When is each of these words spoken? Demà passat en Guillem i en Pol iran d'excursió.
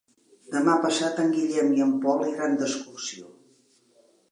Demà 0.53 0.77
passat 0.85 1.19
en 1.25 1.29
Guillem 1.35 1.69
i 1.77 1.85
en 1.87 1.93
Pol 2.07 2.25
iran 2.33 2.59
d'excursió. 2.63 3.31